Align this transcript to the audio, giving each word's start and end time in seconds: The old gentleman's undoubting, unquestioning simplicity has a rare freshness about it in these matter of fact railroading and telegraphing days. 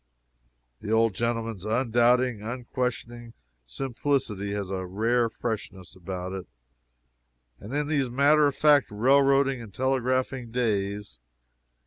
The 0.79 0.91
old 0.91 1.13
gentleman's 1.13 1.63
undoubting, 1.63 2.41
unquestioning 2.41 3.33
simplicity 3.67 4.51
has 4.53 4.71
a 4.71 4.83
rare 4.83 5.29
freshness 5.29 5.95
about 5.95 6.31
it 6.33 6.47
in 7.61 7.85
these 7.87 8.09
matter 8.09 8.47
of 8.47 8.55
fact 8.55 8.87
railroading 8.89 9.61
and 9.61 9.71
telegraphing 9.71 10.49
days. 10.49 11.19